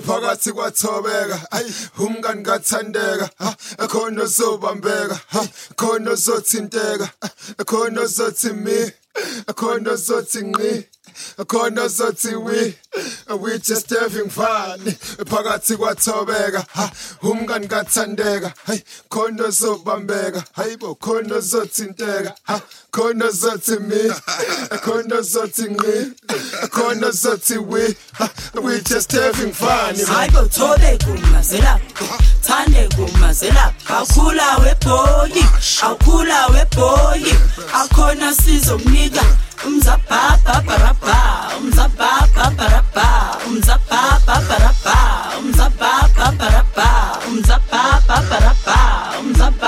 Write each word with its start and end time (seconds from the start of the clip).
phakathi 0.00 0.52
kwathobeka 0.52 1.36
hayi 1.50 1.70
umngani 1.98 2.42
kathandeka 2.42 3.30
ha 3.38 3.56
khona 3.88 4.22
ozobambeka 4.22 5.16
khona 5.76 6.10
ozothinteka 6.10 7.06
khona 7.70 8.00
ozothi 8.00 8.52
mi. 8.64 8.99
Khona 9.54 9.90
ozothi 9.92 10.40
ngqi 10.42 10.84
khona 11.46 11.82
ozothi 11.82 12.34
we 12.44 12.74
we 13.36 13.58
just 13.58 13.90
having 13.90 14.30
fun 14.30 14.80
phakathi 15.30 15.76
kwathobeka 15.76 16.64
ha 16.74 16.90
umngani 17.22 17.68
kathandeka 17.68 18.52
hayi 18.66 18.82
khona 19.08 19.44
ozobambeka 19.44 20.44
hayibo 20.52 20.94
khona 20.94 21.36
ozothinteka 21.36 22.34
ha 22.44 22.60
khona 22.90 23.26
ozothi 23.26 23.78
mi 23.88 24.02
khona 24.84 25.16
ozothi 25.16 25.64
ngqi 25.70 25.94
khona 26.70 27.06
ozothi 27.06 27.58
we 27.58 27.96
we 28.62 28.80
just 28.80 29.12
having 29.12 29.52
fun 29.52 29.96
hayibo 30.06 30.42
thobe 30.42 30.98
kumazela 31.04 31.80
thande 32.42 32.88
kumazela 32.96 33.74
awukhula 33.88 34.56
webhoyi 34.56 35.44
awukhula 35.82 36.46
webhoyi 36.46 37.34
akhona 37.74 38.34
sizomnika 38.34 38.99
nigga. 39.00 39.24
Mzapa 39.64 40.20
pa 40.44 40.56
pa 40.60 41.20
mzapa 41.64 42.10
pa 42.34 42.46
parapa, 42.58 43.08
mzapa 43.48 44.00
pa 44.26 44.36
parapa, 44.36 44.36
mzapa 44.36 44.36
pa 44.36 44.36
parapa, 44.48 44.96
mzapa 45.40 45.40
pa 45.40 45.40
Umza 45.40 45.68
pa 45.78 45.92
pa 46.16 46.26
para 46.38 46.62
pa 46.76 46.88
Umza 47.28 47.58
pa 47.70 47.82
pa 48.06 48.16
para 48.28 48.52
pa 48.64 48.80
parapa, 49.16 49.22
mzapa 49.24 49.59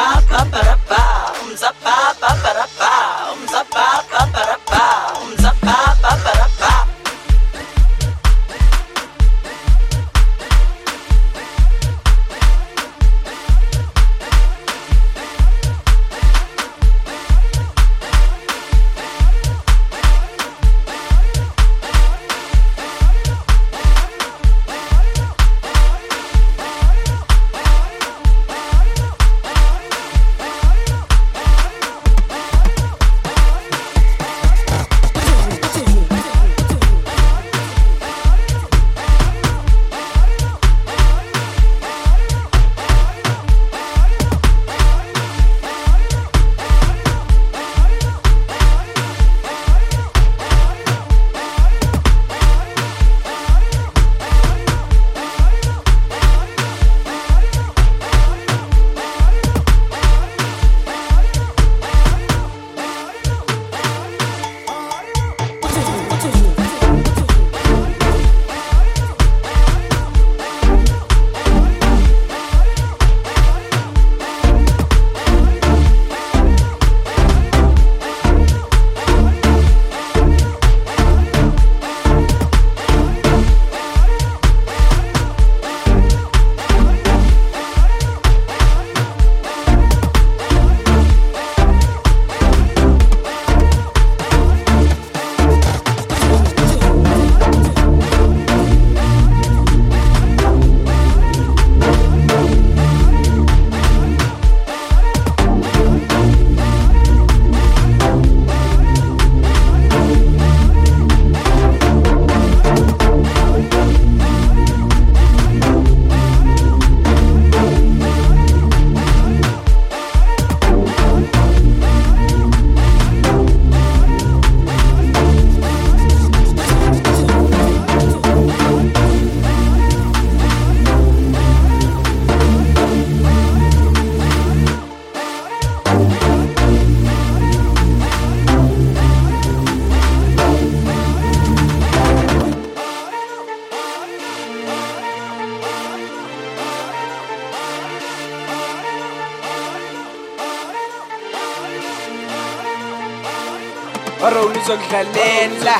Canela. 154.65 155.77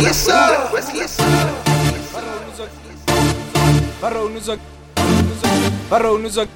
Yes, 0.00 0.16
sir. 0.26 0.34
Yes, 0.94 1.16
sir. 1.16 1.24
Baronuzak. 2.12 2.70
Baronuzak. 4.00 4.60
Baronuzak. 5.90 6.48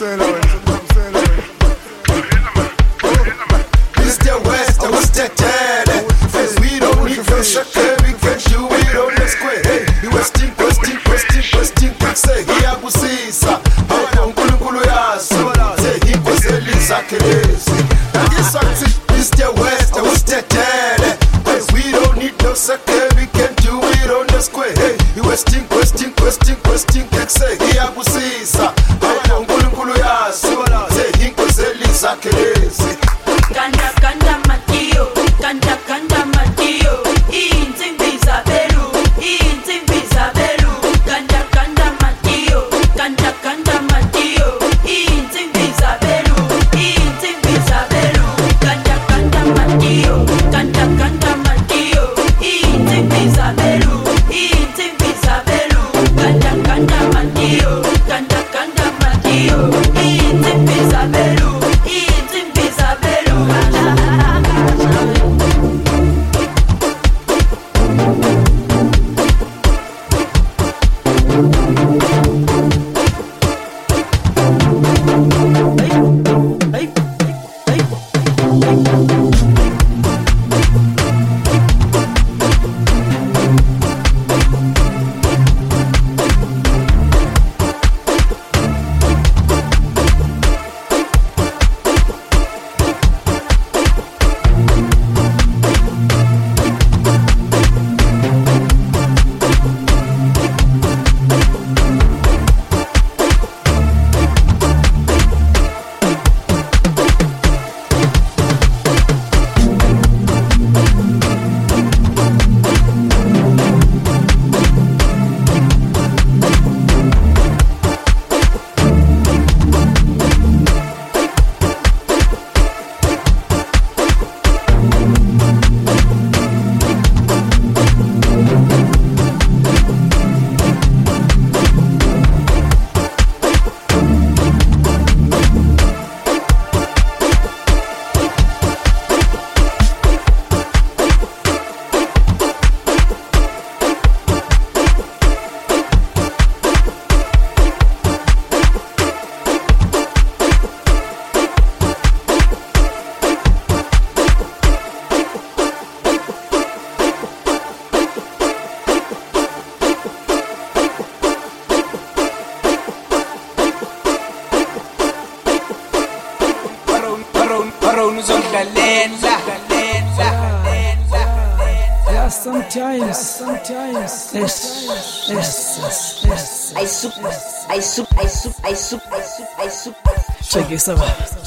said. 0.00 0.18
Uh, 0.18 0.29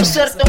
Certo. 0.04 0.46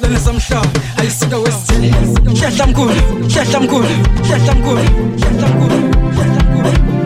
lena 0.00 0.20
samhlaba 0.20 0.80
ayisuka 0.98 1.38
wesini 1.38 1.90
hlahla 2.38 2.66
mkhulu 2.66 2.94
hlahla 3.28 3.60
mkhulu 3.60 3.84
hlahla 4.26 4.54
mkhulu 4.54 4.82
hlahla 5.18 5.48
mkhulu 5.50 5.80
hlahla 6.14 6.42
mkhulu 6.42 6.99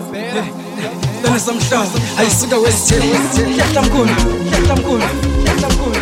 Then 0.00 1.34
it's 1.34 1.44
some 1.44 1.60
show. 1.60 1.84
I 2.18 2.24
used 2.24 2.42
to 2.42 2.50
go 2.50 2.62
with 2.62 2.90
you. 2.90 2.98
Get 3.54 3.72
some 3.74 3.88
good. 3.90 4.08
Get 4.50 4.66
some 4.66 4.82
good. 4.82 5.00
Get. 5.44 5.93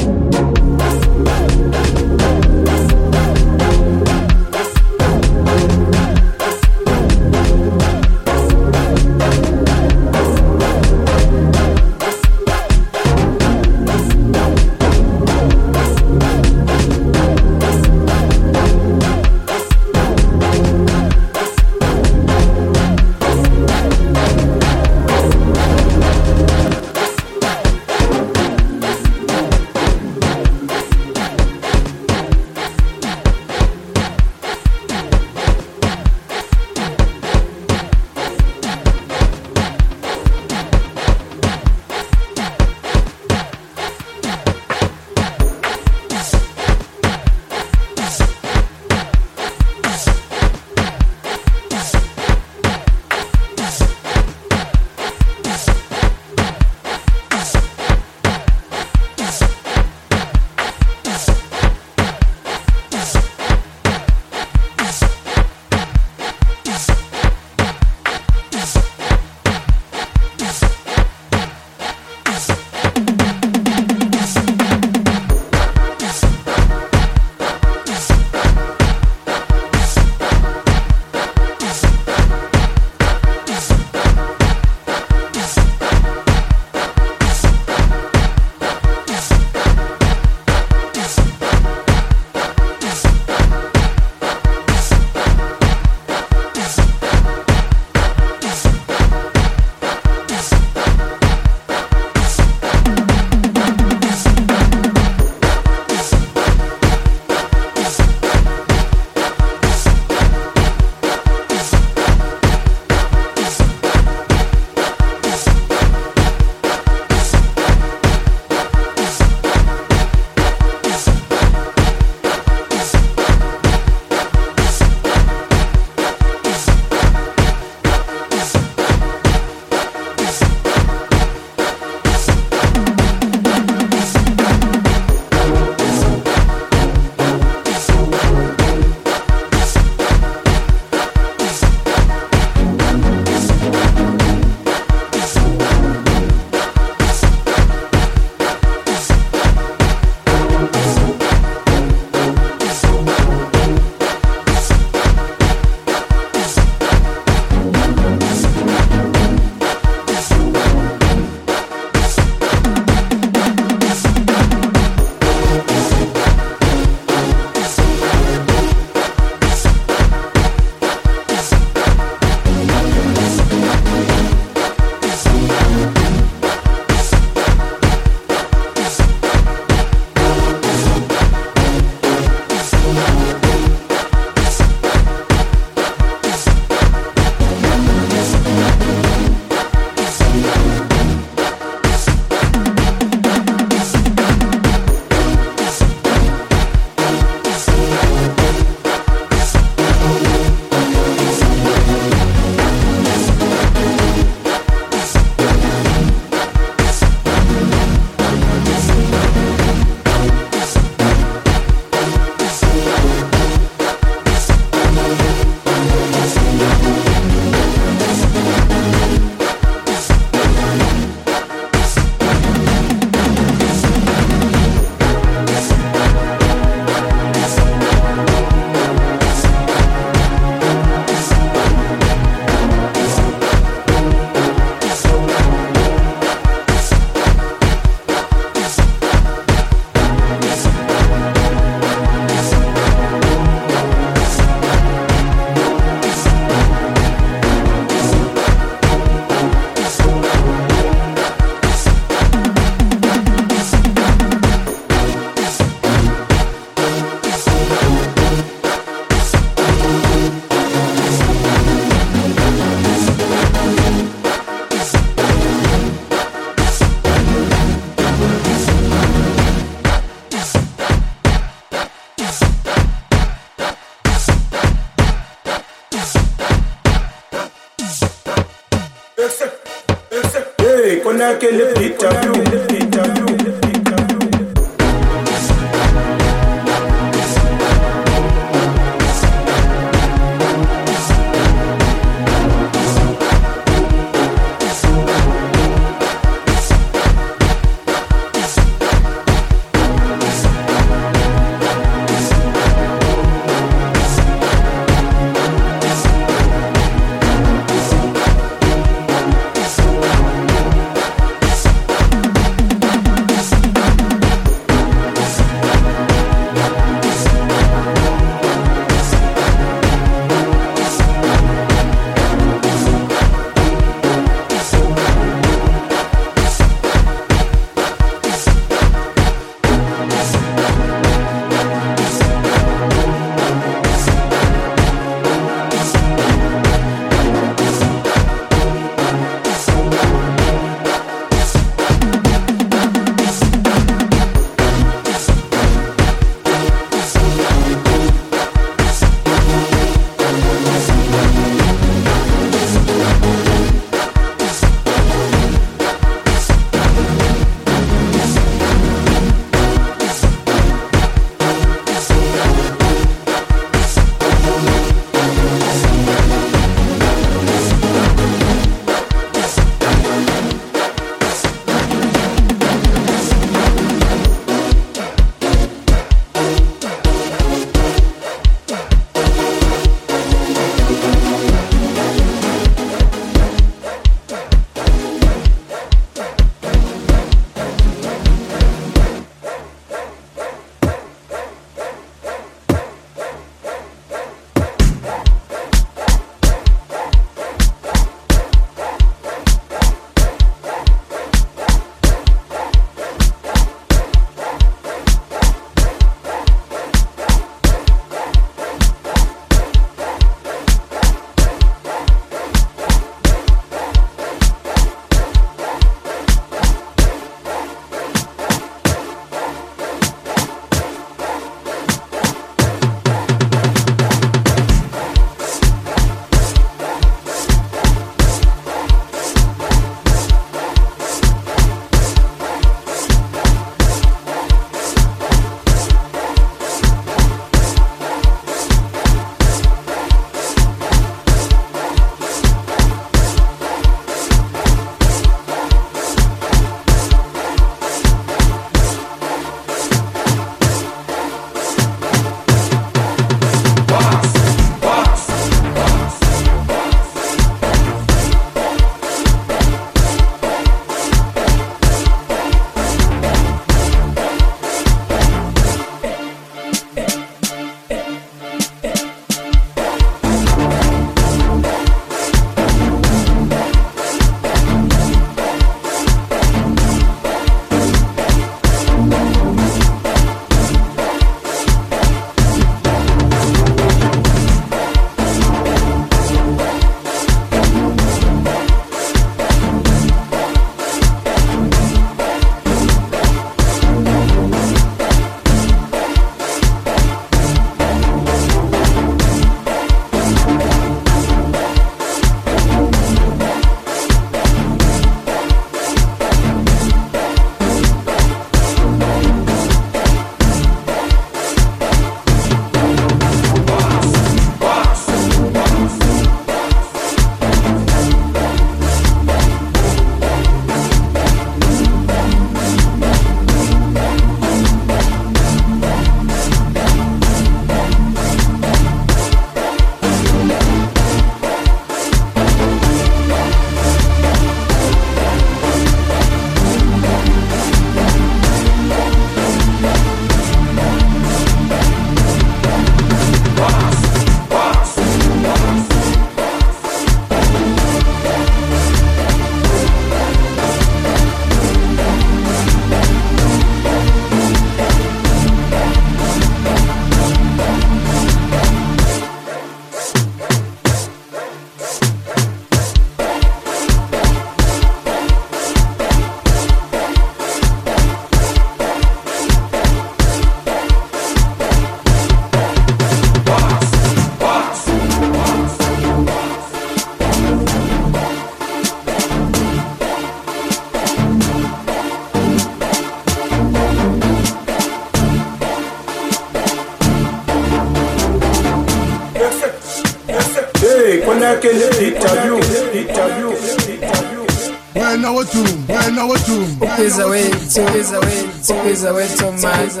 Wena 595.22 595.30
wodumo 595.30 595.84
wena 595.88 596.24
wodumo 596.24 596.66
Uphiza 596.80 597.26
wethu, 597.26 597.80
uphiza 597.82 598.18
wethu, 598.18 598.72
uphiza 598.74 599.12
wethu 599.12 599.44
manje, 599.44 600.00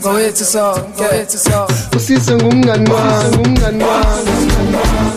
ngowethu 0.00 0.44
sonke, 0.44 1.02
ngowethu 1.02 1.38
sonke. 1.38 1.74
usise 1.96 2.34
ngumngani 2.36 2.90
wami 2.90 3.36
ngumngani 3.36 3.84
wami 3.84 4.32
Ace, 4.32 5.11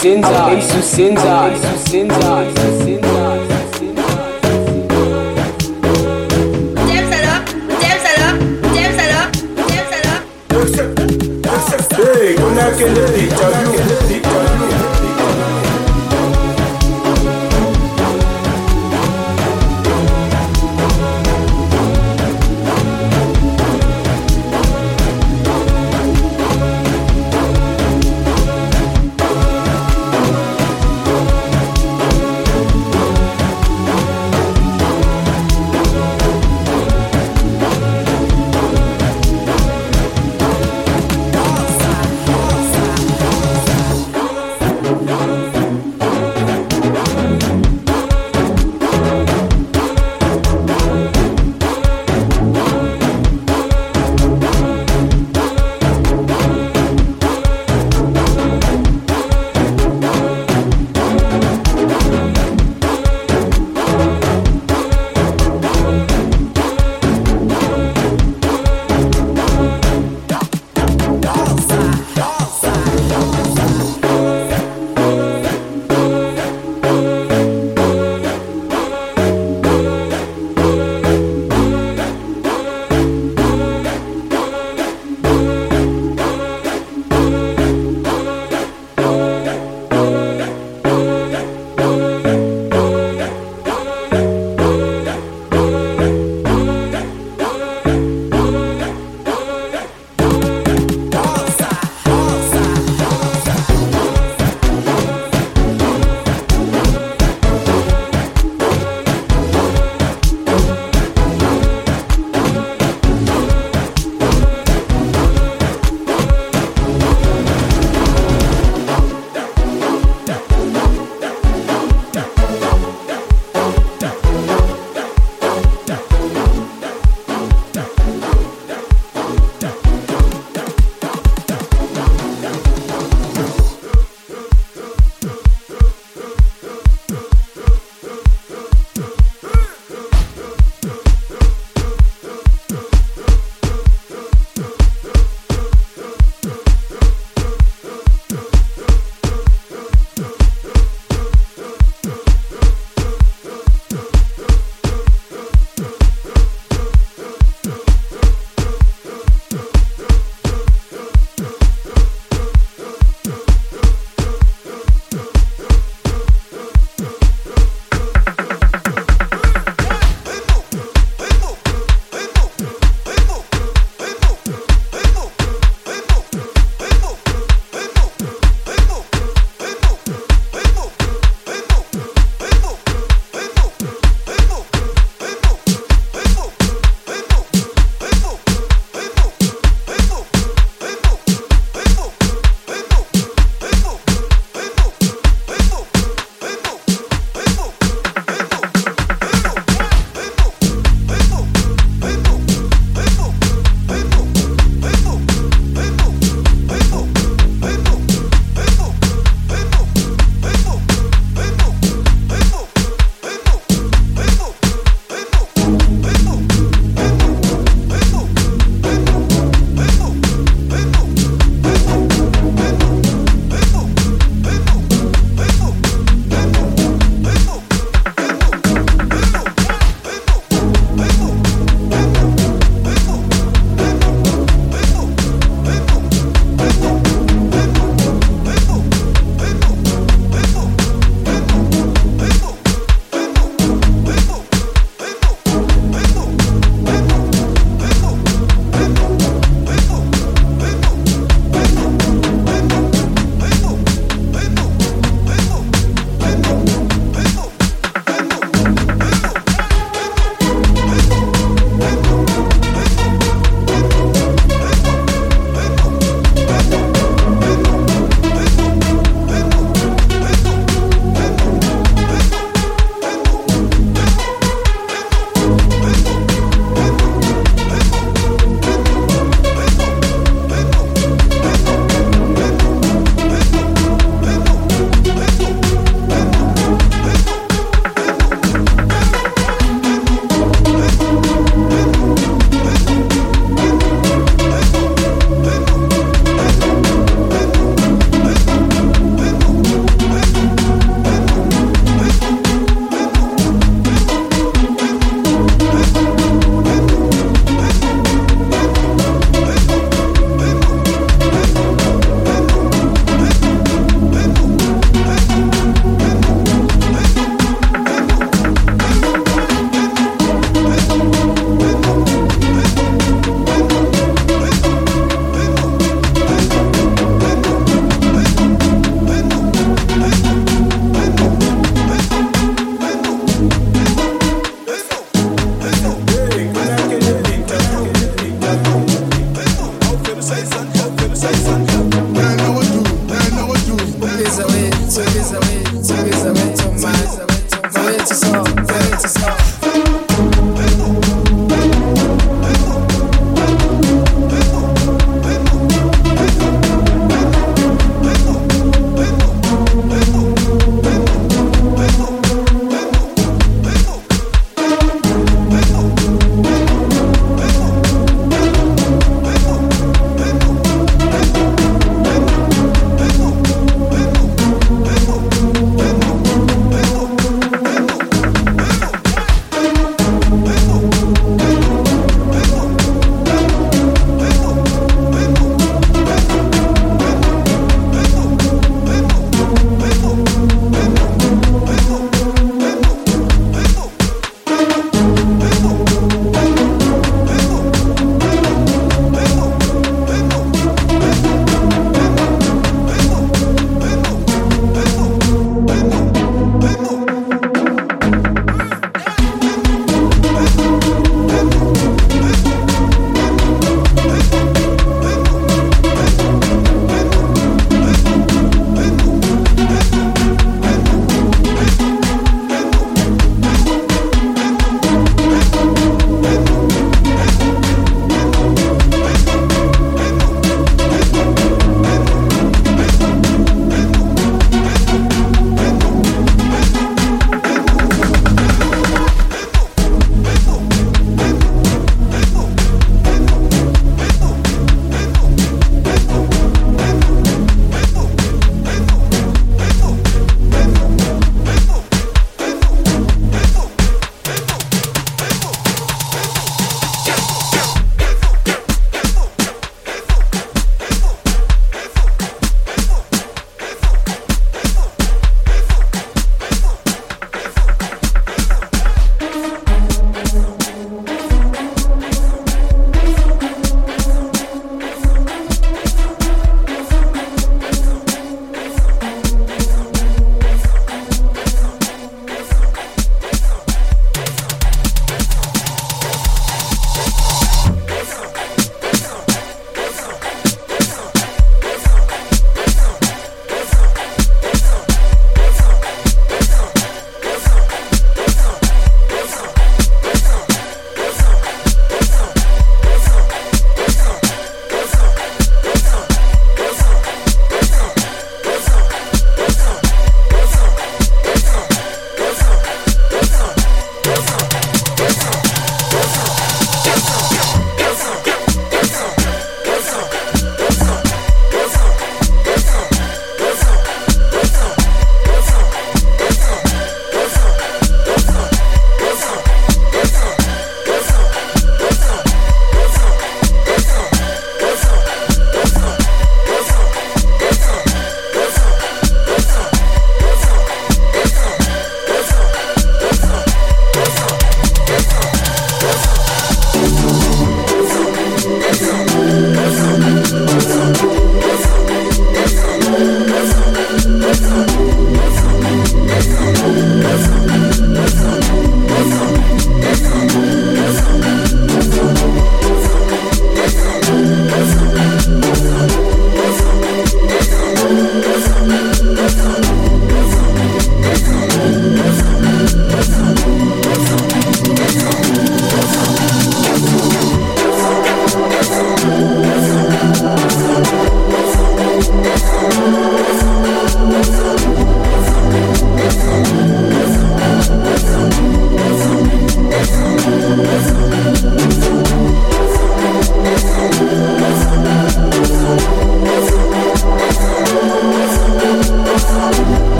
Ace 0.00 0.78
Usenza, 0.78 1.46
Ace 1.46 1.66
Usenza, 1.74 2.67